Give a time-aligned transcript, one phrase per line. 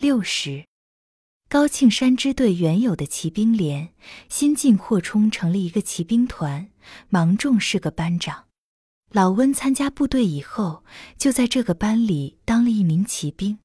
[0.00, 0.64] 六十。
[1.48, 3.92] 高庆山支队原有的骑兵连
[4.28, 6.70] 新进扩充成了一个骑兵团，
[7.08, 8.44] 芒种是个班长。
[9.10, 10.84] 老温参加部队以后，
[11.16, 13.58] 就在这个班里当了一名骑兵。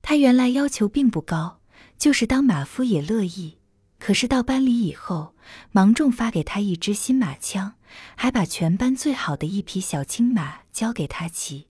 [0.00, 1.60] 他原来要求并不高，
[1.98, 3.58] 就是当马夫也乐意。
[3.98, 5.34] 可是到班里以后，
[5.72, 7.74] 芒种发给他一支新马枪，
[8.14, 11.66] 还把全班最好的一匹小青马交给他骑。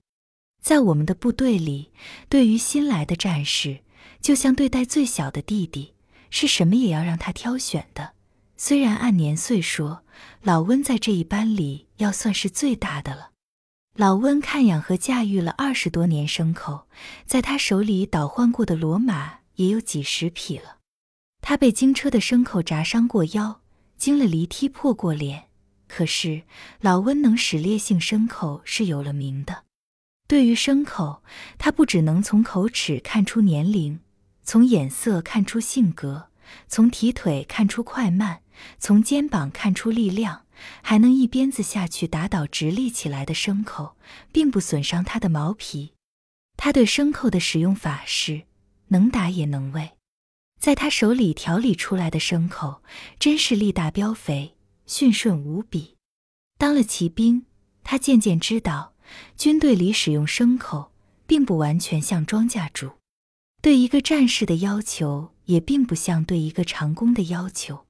[0.61, 1.91] 在我们的部队里，
[2.29, 3.81] 对于新来的战士，
[4.21, 5.93] 就像对待最小的弟弟，
[6.29, 8.13] 是什么也要让他挑选的。
[8.55, 10.03] 虽然按年岁说，
[10.41, 13.31] 老温在这一班里要算是最大的了。
[13.95, 16.87] 老温看养和驾驭了二十多年牲口，
[17.25, 20.77] 在他手里倒换过的骡马也有几十匹了。
[21.41, 23.61] 他被惊车的牲口砸伤过腰，
[23.97, 25.45] 惊了犁踢破过脸。
[25.87, 26.43] 可是
[26.81, 29.63] 老温能使烈性牲口是有了名的。
[30.27, 31.23] 对于牲口，
[31.57, 34.01] 他不只能从口齿看出年龄。
[34.43, 36.29] 从眼色看出性格，
[36.67, 38.41] 从蹄腿看出快慢，
[38.77, 40.45] 从肩膀看出力量，
[40.81, 43.97] 还能一鞭子下去打倒直立起来的牲口，
[44.31, 45.93] 并不损伤它的毛皮。
[46.55, 48.43] 他对牲口的使用法是
[48.87, 49.91] 能打也能喂，
[50.59, 52.81] 在他手里调理出来的牲口
[53.19, 55.95] 真是力大膘肥，驯顺无比。
[56.57, 57.45] 当了骑兵，
[57.83, 58.93] 他渐渐知道，
[59.35, 60.91] 军队里使用牲口，
[61.25, 62.91] 并不完全像庄稼主。
[63.61, 67.85] 对一个战士的要求也并不像对一个长工的要求，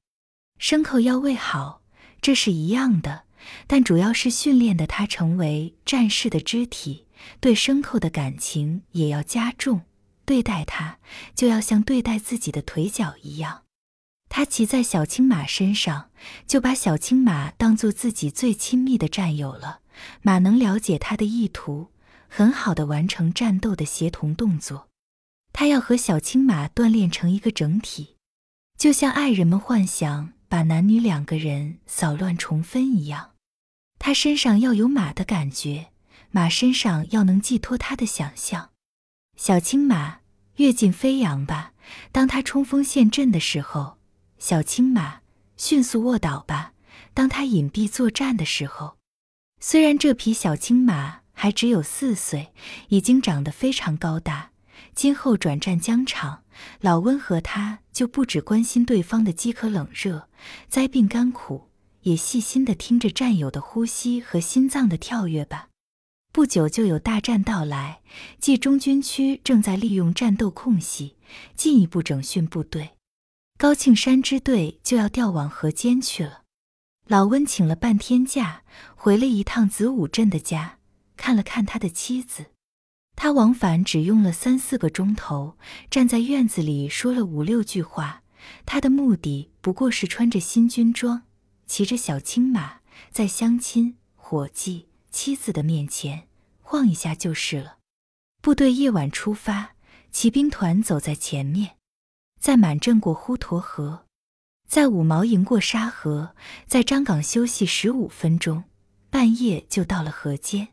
[0.58, 1.82] 牲口要喂好，
[2.20, 3.24] 这是一样的，
[3.66, 7.06] 但主要是训练的他成为战士的肢体，
[7.38, 9.82] 对牲口的感情也要加重，
[10.24, 10.98] 对待它
[11.34, 13.62] 就要像对待自己的腿脚一样。
[14.30, 16.10] 他骑在小青马身上，
[16.46, 19.80] 就把小青马当做自己最亲密的战友了。
[20.22, 21.88] 马能了解他的意图，
[22.28, 24.88] 很好的完成战斗的协同动作。
[25.52, 28.16] 他要和小青马锻炼成一个整体，
[28.76, 33.32] 就像爱人们幻想把男女两个人扫乱重分一样。
[33.98, 35.88] 他身上要有马的感觉，
[36.30, 38.70] 马身上要能寄托他的想象。
[39.36, 40.20] 小青马
[40.56, 41.72] 跃进飞扬吧，
[42.12, 43.98] 当他冲锋陷阵的时候；
[44.38, 45.22] 小青马
[45.56, 46.74] 迅速卧倒吧，
[47.14, 48.97] 当他隐蔽作战的时候。
[49.60, 52.52] 虽然这匹小青马还只有四岁，
[52.88, 54.52] 已经长得非常高大。
[54.94, 56.44] 今后转战疆场，
[56.80, 60.28] 老温和他就不只关心对方的饥渴冷热、
[60.68, 61.68] 灾病甘苦，
[62.02, 65.68] 也细心的听着战友的呼吸和心脏的跳跃吧。
[66.32, 68.00] 不久就有大战到来，
[68.40, 71.16] 冀中军区正在利用战斗空隙
[71.56, 72.90] 进一步整训部队，
[73.56, 76.42] 高庆山支队就要调往河间去了。
[77.10, 78.64] 老温请了半天假，
[78.94, 80.76] 回了一趟子午镇的家，
[81.16, 82.52] 看了看他的妻子。
[83.16, 85.56] 他往返只用了三四个钟头，
[85.88, 88.22] 站在院子里说了五六句话。
[88.66, 91.22] 他的目的不过是穿着新军装，
[91.66, 92.80] 骑着小青马，
[93.10, 96.28] 在乡亲、伙计、妻子的面前
[96.60, 97.78] 晃一下就是了。
[98.42, 99.70] 部队夜晚出发，
[100.10, 101.76] 骑兵团走在前面，
[102.38, 104.04] 在满镇过滹沱河，
[104.68, 106.34] 在五毛营过沙河，
[106.66, 108.64] 在张岗休息十五分钟，
[109.08, 110.68] 半夜就到了河间。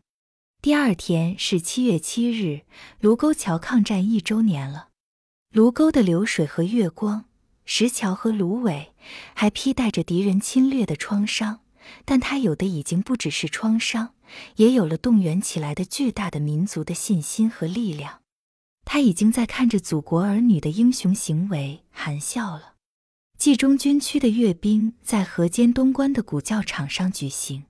[0.62, 2.64] 第二天是七月七日，
[3.00, 4.90] 卢沟桥抗战一周年了。
[5.54, 7.24] 卢沟的流水和月光，
[7.64, 8.94] 石桥和芦苇，
[9.34, 11.62] 还披带着敌人侵略的创伤，
[12.04, 14.14] 但它有的已经不只是创伤，
[14.58, 18.20] 也有了动员起来的巨大的民族的信心和力量。
[18.84, 22.75] 他已经在看着祖国儿女的英雄行为含笑了。
[23.38, 27.66] 冀中军区的阅兵在河间东关的古教场上举行。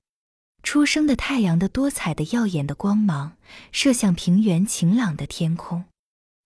[0.63, 3.37] 初升的太阳的多彩的耀眼的光芒
[3.71, 5.85] 射向平原晴朗的天空，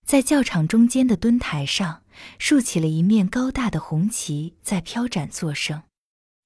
[0.06, 2.02] 在教场中间的墩台上
[2.38, 5.84] 竖起了一面高大的红旗，在飘展作声。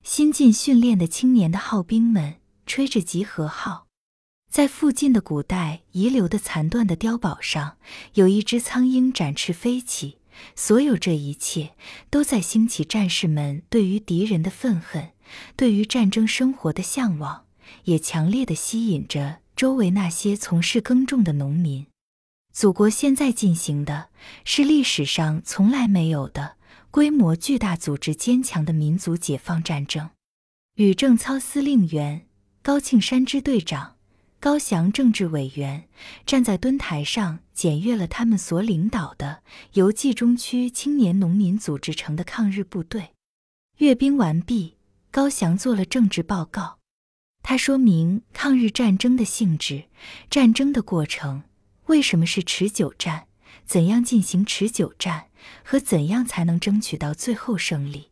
[0.04, 2.36] 新进训练的青年的号兵们
[2.66, 3.88] 吹着集合号，
[4.52, 7.78] 在附近的古代遗留的残断的碉堡上，
[8.16, 10.18] 有一只苍鹰展翅飞起。
[10.56, 11.76] 所有这一切
[12.10, 15.12] 都在兴起战士们对于敌人的愤恨，
[15.56, 17.46] 对于战争生活的向往。
[17.86, 21.88] 也强烈的吸引着周围那些从事耕种的农民。
[22.52, 24.10] 祖国现在进行的
[24.44, 26.58] 是历史上从来没有的
[26.92, 30.10] 规模巨大、组织坚强的民族解放战争。
[30.76, 32.28] 吕正操司令员、
[32.62, 33.93] 高庆山支队长、
[34.44, 35.88] 高翔政治委员
[36.26, 39.42] 站在墩台上检阅了他们所领导的
[39.72, 43.12] 由冀中区青年农民组织成的抗日部队。
[43.78, 44.76] 阅兵完毕，
[45.10, 46.80] 高翔做了政治报告。
[47.42, 49.86] 他说明抗日战争的性质，
[50.30, 51.44] 战争的过程，
[51.86, 53.28] 为什么是持久战，
[53.66, 55.28] 怎样进行持久战
[55.64, 58.10] 和怎样才能争取到最后胜利。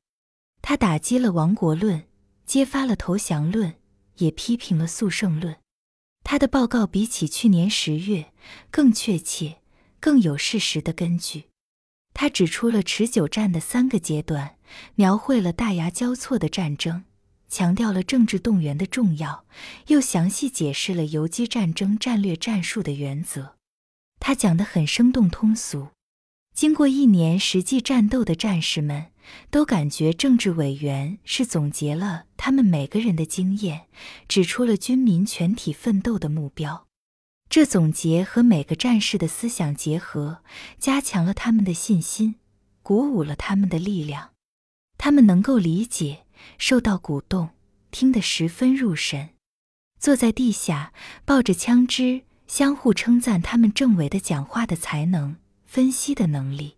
[0.62, 2.08] 他打击了亡国论，
[2.46, 3.74] 揭发了投降论，
[4.20, 5.58] 也批评了速胜论。
[6.32, 8.32] 他的报告比起去年十月
[8.70, 9.58] 更确切，
[10.00, 11.50] 更有事实的根据。
[12.14, 14.56] 他指出了持久战的三个阶段，
[14.96, 17.04] 描绘了大牙交错的战争，
[17.50, 19.44] 强调了政治动员的重要，
[19.88, 23.58] 又详细解释了游击战争战略战术的原则。
[24.22, 25.90] 他讲得很生动通俗。
[26.54, 29.08] 经过一年实际战斗的战士们
[29.50, 33.88] 都感觉，政治委员是总结了他们每个人的经验，
[34.28, 36.88] 指出了军民全体奋斗的目标。
[37.50, 40.44] 这总结和每个战士的思想结合，
[40.80, 42.36] 加强了他们的信心，
[42.82, 44.32] 鼓舞了他们的力量。
[44.98, 46.26] 他们能够理解，
[46.58, 47.50] 受到鼓动，
[47.90, 49.32] 听得十分入神。
[50.00, 50.94] 坐在地下，
[51.26, 55.36] 抱着枪支，相互称赞他们政委的讲话的才能、
[55.72, 56.76] 分析的能力。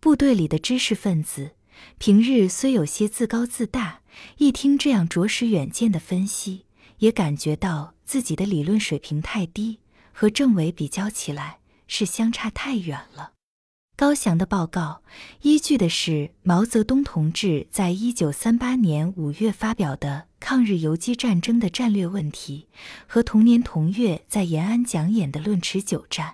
[0.00, 1.50] 部队里的知识分子，
[1.98, 4.00] 平日虽有些自高自大，
[4.38, 6.64] 一听这样着实远见的分析，
[7.00, 9.80] 也感觉到自己的理论水平太低。
[10.14, 13.32] 和政委比较起来是相差太远了。
[13.96, 15.02] 高翔的报告
[15.42, 22.66] 依据的是毛泽东同志在一九三八年五月发表的《抗日游击战争的战略问题》
[23.06, 26.28] 和同年同月在延安讲演的《论持久战》。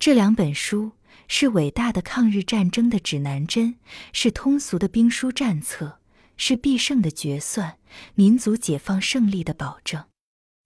[0.00, 0.92] 这两本书
[1.28, 3.76] 是伟大的抗日战争的指南针，
[4.12, 5.98] 是通俗的兵书战策，
[6.36, 7.78] 是必胜的决算，
[8.14, 10.00] 民族解放胜利的保证。《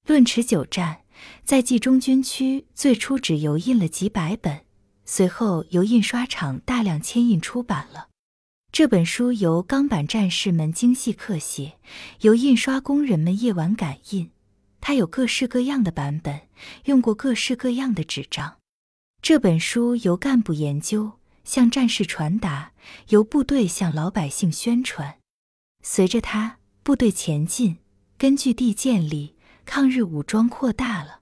[0.06, 0.94] 论持久战》。
[1.44, 4.64] 在冀中军区最初只油印了几百本，
[5.04, 8.08] 随后由印刷厂大量签印出版了。
[8.72, 11.74] 这本书由钢板战士们精细刻写，
[12.22, 14.32] 由印刷工人们夜晚赶印。
[14.80, 16.48] 它有各式各样的版本，
[16.86, 18.56] 用过各式各样的纸张。
[19.26, 21.12] 这本书由干部研究，
[21.44, 22.72] 向战士传达，
[23.08, 25.16] 由部队向老百姓宣传。
[25.82, 27.78] 随着他部队前进，
[28.18, 29.34] 根据地建立。
[29.64, 31.20] 抗日武装扩大了，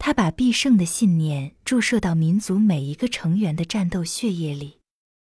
[0.00, 4.77] 他把必胜的信念注射到民族每一个成员的战斗血液里。